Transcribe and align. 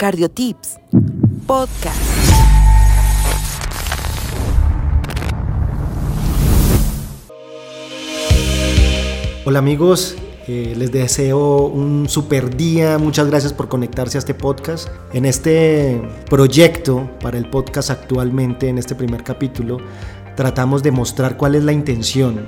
Cardiotips, 0.00 0.78
podcast. 1.46 2.00
Hola 9.44 9.58
amigos, 9.58 10.16
eh, 10.48 10.72
les 10.74 10.90
deseo 10.90 11.66
un 11.66 12.08
super 12.08 12.56
día, 12.56 12.96
muchas 12.96 13.26
gracias 13.26 13.52
por 13.52 13.68
conectarse 13.68 14.16
a 14.16 14.20
este 14.20 14.32
podcast. 14.32 14.88
En 15.12 15.26
este 15.26 16.00
proyecto 16.30 17.10
para 17.20 17.36
el 17.36 17.50
podcast 17.50 17.90
actualmente, 17.90 18.70
en 18.70 18.78
este 18.78 18.94
primer 18.94 19.22
capítulo, 19.22 19.76
tratamos 20.34 20.82
de 20.82 20.92
mostrar 20.92 21.36
cuál 21.36 21.56
es 21.56 21.64
la 21.64 21.72
intención. 21.72 22.46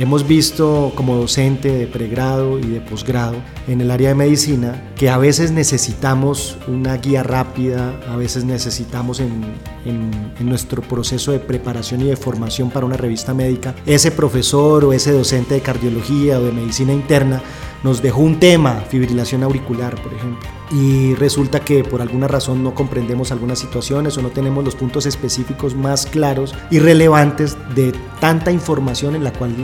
Hemos 0.00 0.28
visto 0.28 0.92
como 0.94 1.16
docente 1.16 1.72
de 1.72 1.88
pregrado 1.88 2.60
y 2.60 2.66
de 2.66 2.80
posgrado 2.80 3.34
en 3.66 3.80
el 3.80 3.90
área 3.90 4.10
de 4.10 4.14
medicina 4.14 4.92
que 4.94 5.10
a 5.10 5.18
veces 5.18 5.50
necesitamos 5.50 6.56
una 6.68 6.96
guía 6.98 7.24
rápida, 7.24 7.98
a 8.08 8.14
veces 8.14 8.44
necesitamos 8.44 9.18
en, 9.18 9.42
en 9.84 10.48
nuestro 10.48 10.82
proceso 10.82 11.32
de 11.32 11.40
preparación 11.40 12.02
y 12.02 12.04
de 12.04 12.16
formación 12.16 12.70
para 12.70 12.86
una 12.86 12.96
revista 12.96 13.34
médica, 13.34 13.74
ese 13.86 14.12
profesor 14.12 14.84
o 14.84 14.92
ese 14.92 15.10
docente 15.10 15.54
de 15.54 15.62
cardiología 15.62 16.38
o 16.38 16.44
de 16.44 16.52
medicina 16.52 16.92
interna 16.92 17.42
nos 17.82 18.02
dejó 18.02 18.20
un 18.20 18.40
tema, 18.40 18.82
fibrilación 18.88 19.42
auricular, 19.42 20.00
por 20.02 20.12
ejemplo, 20.12 20.48
y 20.70 21.14
resulta 21.14 21.60
que 21.60 21.84
por 21.84 22.02
alguna 22.02 22.26
razón 22.26 22.62
no 22.62 22.74
comprendemos 22.74 23.30
algunas 23.30 23.58
situaciones 23.58 24.18
o 24.18 24.22
no 24.22 24.30
tenemos 24.30 24.64
los 24.64 24.74
puntos 24.74 25.06
específicos 25.06 25.74
más 25.74 26.06
claros 26.06 26.54
y 26.70 26.80
relevantes 26.80 27.56
de 27.74 27.94
tanta 28.20 28.50
información 28.50 29.14
en 29.14 29.24
la 29.24 29.32
cual 29.32 29.54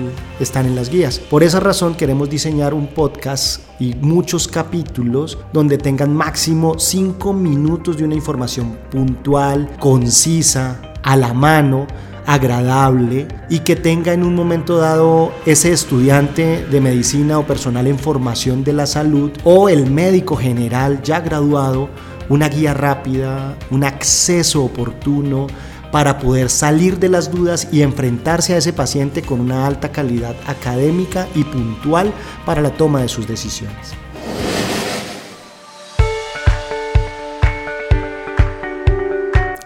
están 0.41 0.67
en 0.67 0.75
las 0.75 0.91
guías. 0.91 1.19
Por 1.19 1.43
esa 1.43 1.61
razón 1.61 1.95
queremos 1.95 2.31
diseñar 2.31 2.75
un 2.75 2.89
podcast 2.89 3.61
y 3.81 3.95
muchos 3.95 4.49
capítulos 4.49 5.39
donde 5.53 5.79
tengan 5.79 6.15
máximo 6.15 6.79
5 6.79 7.33
minutos 7.33 7.97
de 7.97 8.05
una 8.05 8.15
información 8.15 8.79
puntual, 8.91 9.77
concisa, 9.79 10.81
a 11.03 11.17
la 11.17 11.35
mano, 11.35 11.87
agradable 12.27 13.29
y 13.51 13.61
que 13.61 13.77
tenga 13.77 14.13
en 14.13 14.23
un 14.23 14.35
momento 14.35 14.79
dado 14.79 15.33
ese 15.45 15.73
estudiante 15.73 16.65
de 16.71 16.81
medicina 16.81 17.39
o 17.39 17.47
personal 17.47 17.87
en 17.87 17.99
formación 17.99 18.65
de 18.65 18.73
la 18.73 18.87
salud 18.87 19.31
o 19.45 19.69
el 19.69 19.91
médico 19.91 20.37
general 20.37 21.03
ya 21.03 21.21
graduado 21.21 21.91
una 22.29 22.49
guía 22.49 22.73
rápida, 22.73 23.57
un 23.71 23.85
acceso 23.85 24.65
oportuno 24.65 25.47
para 25.95 26.19
poder 26.19 26.51
salir 26.51 26.99
de 26.99 27.09
las 27.09 27.31
dudas 27.31 27.69
y 27.71 27.83
enfrentarse 27.83 28.53
a 28.53 28.57
ese 28.57 28.73
paciente 28.73 29.23
con 29.23 29.41
una 29.41 29.65
alta 29.65 29.93
calidad 29.93 30.35
académica 30.45 31.29
y 31.37 31.45
puntual 31.45 32.13
para 32.45 32.61
la 32.61 32.71
toma 32.71 33.01
de 33.01 33.07
sus 33.07 33.29
decisiones. 33.29 33.93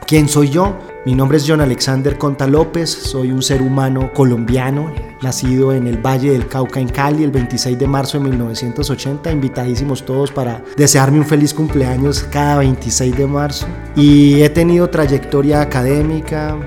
¿Quién 0.07 0.29
soy 0.29 0.51
yo? 0.51 0.88
Mi 1.09 1.15
nombre 1.15 1.39
es 1.39 1.47
John 1.49 1.63
Alexander 1.63 2.19
Conta 2.19 2.47
López, 2.47 2.91
soy 2.91 3.33
un 3.33 3.41
ser 3.41 3.63
humano 3.63 4.13
colombiano, 4.13 4.93
nacido 5.23 5.73
en 5.73 5.87
el 5.87 5.97
Valle 5.97 6.33
del 6.33 6.47
Cauca 6.47 6.81
en 6.81 6.89
Cali 6.91 7.25
el 7.25 7.31
26 7.31 7.79
de 7.79 7.87
marzo 7.87 8.19
de 8.19 8.25
1980, 8.25 9.33
invitadísimos 9.33 10.05
todos 10.05 10.31
para 10.31 10.63
desearme 10.77 11.21
un 11.21 11.25
feliz 11.25 11.55
cumpleaños 11.55 12.25
cada 12.25 12.59
26 12.59 13.17
de 13.17 13.27
marzo. 13.27 13.67
Y 13.97 14.43
he 14.43 14.51
tenido 14.51 14.91
trayectoria 14.91 15.63
académica, 15.63 16.59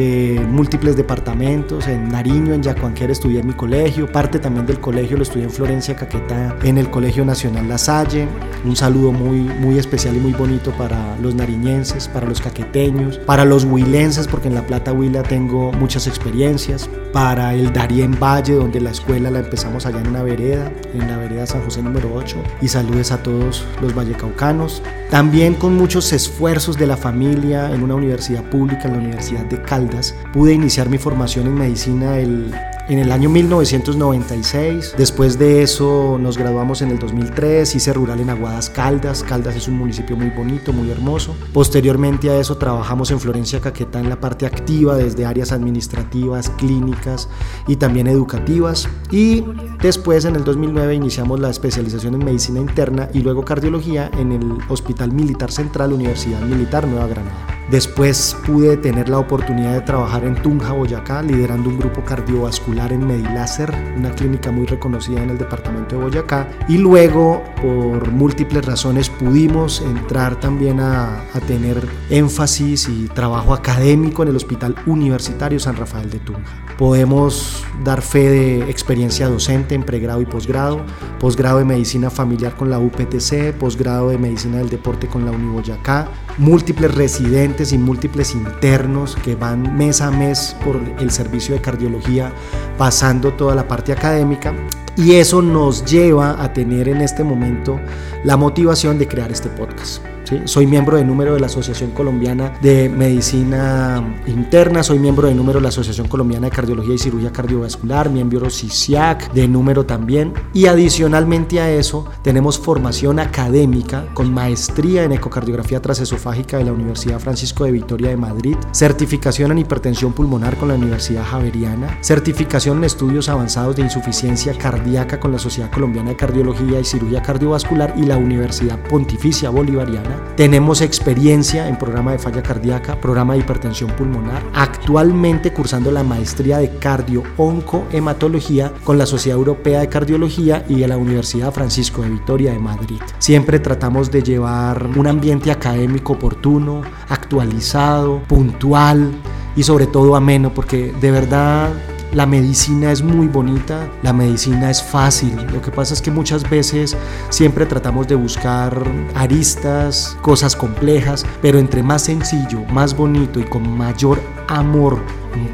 de 0.00 0.40
múltiples 0.48 0.96
departamentos. 0.96 1.86
En 1.86 2.08
Nariño, 2.08 2.54
en 2.54 2.62
Yacuanquera 2.62 3.12
estudié 3.12 3.40
en 3.40 3.48
mi 3.48 3.52
colegio. 3.52 4.10
Parte 4.10 4.38
también 4.38 4.64
del 4.64 4.80
colegio 4.80 5.18
lo 5.18 5.24
estudié 5.24 5.44
en 5.44 5.50
Florencia, 5.50 5.94
Caquetá, 5.94 6.56
en 6.62 6.78
el 6.78 6.88
Colegio 6.88 7.22
Nacional 7.26 7.68
La 7.68 7.76
Salle. 7.76 8.26
Un 8.64 8.76
saludo 8.76 9.12
muy, 9.12 9.40
muy 9.40 9.78
especial 9.78 10.16
y 10.16 10.20
muy 10.20 10.32
bonito 10.32 10.70
para 10.72 11.18
los 11.18 11.34
nariñenses, 11.34 12.08
para 12.08 12.26
los 12.26 12.40
caqueteños, 12.40 13.18
para 13.18 13.44
los 13.44 13.64
huilenses, 13.64 14.26
porque 14.26 14.48
en 14.48 14.54
La 14.54 14.66
Plata 14.66 14.92
Huila 14.94 15.22
tengo 15.22 15.70
muchas 15.72 16.06
experiencias. 16.06 16.88
Para 17.12 17.54
el 17.54 17.72
Darién 17.72 18.18
Valle, 18.18 18.54
donde 18.54 18.80
la 18.80 18.90
escuela 18.90 19.30
la 19.30 19.40
empezamos 19.40 19.84
allá 19.84 20.00
en 20.00 20.06
una 20.06 20.22
vereda, 20.22 20.72
en 20.94 21.08
la 21.08 21.18
vereda 21.18 21.46
San 21.46 21.62
José 21.62 21.82
número 21.82 22.10
8. 22.14 22.36
Y 22.62 22.68
saludes 22.68 23.12
a 23.12 23.22
todos 23.22 23.66
los 23.82 23.94
vallecaucanos. 23.94 24.82
También 25.10 25.54
con 25.54 25.74
muchos 25.74 26.12
esfuerzos 26.12 26.78
de 26.78 26.86
la 26.86 26.96
familia 26.96 27.74
en 27.74 27.82
una 27.82 27.96
universidad 27.96 28.44
pública, 28.44 28.84
en 28.84 28.92
la 28.92 28.98
Universidad 29.00 29.44
de 29.46 29.60
Caldas 29.60 29.89
Pude 30.32 30.52
iniciar 30.52 30.88
mi 30.88 30.98
formación 30.98 31.46
en 31.46 31.54
medicina 31.54 32.18
el 32.18 32.52
en 32.90 32.98
el 32.98 33.12
año 33.12 33.30
1996. 33.30 34.94
Después 34.98 35.38
de 35.38 35.62
eso 35.62 36.18
nos 36.20 36.36
graduamos 36.36 36.82
en 36.82 36.90
el 36.90 36.98
2003, 36.98 37.76
hice 37.76 37.92
rural 37.92 38.18
en 38.18 38.30
Aguadas 38.30 38.68
Caldas. 38.68 39.22
Caldas 39.22 39.54
es 39.54 39.68
un 39.68 39.78
municipio 39.78 40.16
muy 40.16 40.30
bonito, 40.30 40.72
muy 40.72 40.90
hermoso. 40.90 41.36
Posteriormente 41.52 42.30
a 42.30 42.36
eso 42.36 42.56
trabajamos 42.56 43.12
en 43.12 43.20
Florencia 43.20 43.60
Caquetá 43.60 44.00
en 44.00 44.08
la 44.08 44.18
parte 44.18 44.44
activa, 44.44 44.96
desde 44.96 45.24
áreas 45.24 45.52
administrativas, 45.52 46.50
clínicas 46.50 47.28
y 47.68 47.76
también 47.76 48.08
educativas. 48.08 48.88
Y 49.12 49.44
después 49.80 50.24
en 50.24 50.34
el 50.34 50.42
2009 50.42 50.92
iniciamos 50.94 51.38
la 51.38 51.50
especialización 51.50 52.14
en 52.14 52.24
medicina 52.24 52.58
interna 52.58 53.08
y 53.14 53.20
luego 53.20 53.44
cardiología 53.44 54.10
en 54.18 54.32
el 54.32 54.58
Hospital 54.68 55.12
Militar 55.12 55.52
Central, 55.52 55.92
Universidad 55.92 56.40
Militar 56.40 56.88
Nueva 56.88 57.06
Granada. 57.06 57.60
Después 57.70 58.36
pude 58.44 58.76
tener 58.76 59.08
la 59.08 59.18
oportunidad 59.18 59.74
de 59.74 59.82
trabajar 59.82 60.24
en 60.24 60.34
Tunja, 60.42 60.72
Boyacá, 60.72 61.22
liderando 61.22 61.68
un 61.68 61.78
grupo 61.78 62.04
cardiovascular 62.04 62.79
en 62.88 63.06
Mediláser, 63.06 63.72
una 63.96 64.10
clínica 64.10 64.50
muy 64.50 64.66
reconocida 64.66 65.22
en 65.22 65.30
el 65.30 65.38
departamento 65.38 65.96
de 65.96 66.02
Boyacá. 66.02 66.48
Y 66.68 66.78
luego, 66.78 67.44
por 67.60 68.10
múltiples 68.10 68.64
razones, 68.64 69.10
pudimos 69.10 69.82
entrar 69.82 70.40
también 70.40 70.80
a, 70.80 71.20
a 71.34 71.40
tener 71.46 71.86
énfasis 72.08 72.88
y 72.88 73.08
trabajo 73.08 73.52
académico 73.52 74.22
en 74.22 74.30
el 74.30 74.36
Hospital 74.36 74.74
Universitario 74.86 75.60
San 75.60 75.76
Rafael 75.76 76.10
de 76.10 76.18
Tunja. 76.20 76.64
Podemos 76.78 77.62
dar 77.84 78.00
fe 78.00 78.30
de 78.30 78.70
experiencia 78.70 79.28
docente 79.28 79.74
en 79.74 79.82
pregrado 79.82 80.22
y 80.22 80.26
posgrado, 80.26 80.80
posgrado 81.18 81.58
de 81.58 81.66
medicina 81.66 82.08
familiar 82.08 82.56
con 82.56 82.70
la 82.70 82.78
UPTC, 82.78 83.52
posgrado 83.58 84.08
de 84.08 84.18
medicina 84.18 84.58
del 84.58 84.70
deporte 84.70 85.06
con 85.06 85.26
la 85.26 85.30
Uniboyacá, 85.30 86.08
múltiples 86.40 86.94
residentes 86.94 87.70
y 87.74 87.78
múltiples 87.78 88.34
internos 88.34 89.14
que 89.14 89.34
van 89.34 89.76
mes 89.76 90.00
a 90.00 90.10
mes 90.10 90.56
por 90.64 90.80
el 90.98 91.10
servicio 91.10 91.54
de 91.54 91.60
cardiología 91.60 92.32
pasando 92.78 93.34
toda 93.34 93.54
la 93.54 93.68
parte 93.68 93.92
académica 93.92 94.54
y 94.96 95.16
eso 95.16 95.42
nos 95.42 95.84
lleva 95.84 96.42
a 96.42 96.50
tener 96.54 96.88
en 96.88 97.02
este 97.02 97.22
momento 97.24 97.78
la 98.24 98.38
motivación 98.38 98.98
de 98.98 99.06
crear 99.06 99.30
este 99.30 99.50
podcast. 99.50 100.02
Soy 100.44 100.66
miembro 100.66 100.96
de 100.96 101.04
número 101.04 101.34
de 101.34 101.40
la 101.40 101.46
Asociación 101.46 101.90
Colombiana 101.90 102.52
de 102.62 102.88
Medicina 102.88 104.16
Interna, 104.26 104.84
soy 104.84 105.00
miembro 105.00 105.26
de 105.26 105.34
número 105.34 105.58
de 105.58 105.64
la 105.64 105.70
Asociación 105.70 106.06
Colombiana 106.06 106.46
de 106.46 106.54
Cardiología 106.54 106.94
y 106.94 106.98
Cirugía 106.98 107.32
Cardiovascular, 107.32 108.10
miembro 108.10 108.48
CISIAC 108.48 109.32
de 109.32 109.48
número 109.48 109.86
también. 109.86 110.32
Y 110.52 110.66
adicionalmente 110.66 111.60
a 111.60 111.70
eso, 111.70 112.06
tenemos 112.22 112.58
formación 112.58 113.18
académica 113.18 114.06
con 114.14 114.32
maestría 114.32 115.02
en 115.02 115.12
ecocardiografía 115.12 115.82
transesofágica 115.82 116.58
de 116.58 116.64
la 116.64 116.72
Universidad 116.72 117.18
Francisco 117.18 117.64
de 117.64 117.72
Vitoria 117.72 118.10
de 118.10 118.16
Madrid, 118.16 118.56
certificación 118.70 119.50
en 119.50 119.58
hipertensión 119.58 120.12
pulmonar 120.12 120.56
con 120.56 120.68
la 120.68 120.74
Universidad 120.74 121.24
Javeriana, 121.24 121.98
certificación 122.02 122.78
en 122.78 122.84
estudios 122.84 123.28
avanzados 123.28 123.74
de 123.74 123.82
insuficiencia 123.82 124.56
cardíaca 124.56 125.18
con 125.18 125.32
la 125.32 125.38
Sociedad 125.40 125.72
Colombiana 125.72 126.10
de 126.10 126.16
Cardiología 126.16 126.78
y 126.78 126.84
Cirugía 126.84 127.20
Cardiovascular 127.20 127.94
y 127.96 128.02
la 128.02 128.16
Universidad 128.16 128.78
Pontificia 128.88 129.50
Bolivariana 129.50 130.19
tenemos 130.36 130.80
experiencia 130.80 131.68
en 131.68 131.76
programa 131.76 132.12
de 132.12 132.18
falla 132.18 132.42
cardíaca, 132.42 133.00
programa 133.00 133.34
de 133.34 133.40
hipertensión 133.40 133.90
pulmonar, 133.90 134.42
actualmente 134.54 135.52
cursando 135.52 135.90
la 135.90 136.02
maestría 136.02 136.58
de 136.58 136.70
cardio-onco-hematología 136.78 138.72
con 138.84 138.96
la 138.96 139.06
Sociedad 139.06 139.38
Europea 139.38 139.80
de 139.80 139.88
Cardiología 139.88 140.64
y 140.68 140.80
de 140.80 140.88
la 140.88 140.96
Universidad 140.96 141.52
Francisco 141.52 142.02
de 142.02 142.10
Vitoria 142.10 142.52
de 142.52 142.58
Madrid. 142.58 143.00
Siempre 143.18 143.58
tratamos 143.58 144.10
de 144.10 144.22
llevar 144.22 144.88
un 144.96 145.06
ambiente 145.06 145.50
académico 145.50 146.14
oportuno, 146.14 146.82
actualizado, 147.08 148.22
puntual 148.26 149.12
y 149.56 149.62
sobre 149.62 149.86
todo 149.86 150.16
ameno, 150.16 150.54
porque 150.54 150.92
de 151.00 151.10
verdad 151.10 151.70
la 152.12 152.26
medicina 152.26 152.90
es 152.90 153.02
muy 153.02 153.28
bonita, 153.28 153.88
la 154.02 154.12
medicina 154.12 154.70
es 154.70 154.82
fácil. 154.82 155.36
Lo 155.52 155.62
que 155.62 155.70
pasa 155.70 155.94
es 155.94 156.02
que 156.02 156.10
muchas 156.10 156.48
veces 156.48 156.96
siempre 157.28 157.66
tratamos 157.66 158.08
de 158.08 158.16
buscar 158.16 158.76
aristas, 159.14 160.16
cosas 160.20 160.56
complejas, 160.56 161.24
pero 161.40 161.58
entre 161.58 161.82
más 161.82 162.02
sencillo, 162.02 162.64
más 162.72 162.96
bonito 162.96 163.38
y 163.38 163.44
con 163.44 163.68
mayor 163.76 164.20
amor 164.48 164.98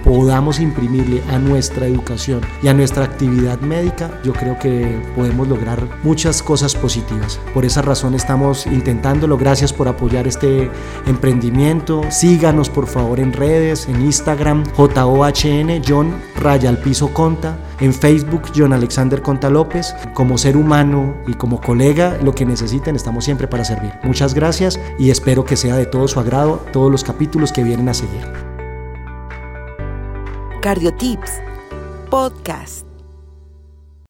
podamos 0.05 0.61
imprimirle 0.61 1.23
a 1.31 1.39
nuestra 1.39 1.87
educación 1.87 2.41
y 2.63 2.69
a 2.69 2.75
nuestra 2.75 3.05
actividad 3.05 3.61
médica, 3.61 4.21
yo 4.25 4.33
creo 4.33 4.59
que 4.59 5.01
podemos 5.15 5.49
lograr 5.49 5.87
muchas 6.03 6.43
cosas 6.43 6.75
positivas. 6.75 7.41
Por 7.55 7.65
esa 7.65 7.83
razón 7.83 8.15
estamos 8.15 8.67
intentándolo. 8.67 9.37
Gracias 9.37 9.73
por 9.73 9.89
apoyar 9.89 10.27
este 10.27 10.71
emprendimiento. 11.07 12.03
Síganos 12.11 12.71
por 12.71 12.87
favor 12.87 13.21
en 13.21 13.33
redes, 13.33 13.89
en 13.89 14.03
Instagram, 14.03 14.65
JOHN, 14.77 15.83
John 15.87 16.15
Raya 16.37 16.69
al 16.69 16.79
Piso 16.79 17.13
Conta, 17.13 17.59
en 17.81 17.93
Facebook, 17.93 18.43
John 18.55 18.73
Alexander 18.73 19.23
Conta 19.23 19.51
López. 19.51 19.95
Como 20.15 20.39
ser 20.39 20.57
humano 20.57 21.17
y 21.27 21.35
como 21.35 21.61
colega, 21.61 22.19
lo 22.23 22.35
que 22.35 22.47
necesiten, 22.47 22.97
estamos 22.97 23.25
siempre 23.25 23.49
para 23.49 23.65
servir. 23.65 23.93
Muchas 24.03 24.35
gracias 24.35 24.79
y 24.99 25.11
espero 25.11 25.45
que 25.45 25.57
sea 25.57 25.77
de 25.77 25.87
todo 25.87 26.09
su 26.09 26.21
agrado 26.21 26.65
todos 26.73 26.91
los 26.91 27.05
capítulos 27.05 27.53
que 27.53 27.63
vienen 27.63 27.89
a 27.89 27.95
seguir. 27.95 28.46
Cardiotips 30.61 31.41
Podcast. 32.11 32.96